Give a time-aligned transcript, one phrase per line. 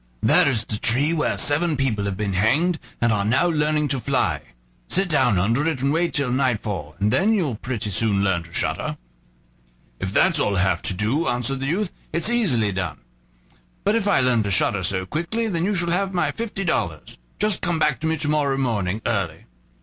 [0.23, 3.99] there is the tree where seven people have been hanged, and are now learning to
[3.99, 4.41] fly;
[4.87, 8.51] sit down under it and wait till nightfall, and then you'll pretty soon learn to
[8.51, 8.97] shudder."
[9.99, 12.97] "If that's all I have to do," answered the youth, "it's easily done;
[13.83, 17.19] but if I learn to shudder so quickly, then you shall have my fifty dollars.
[17.37, 19.45] Just come back to me to morrow morning early."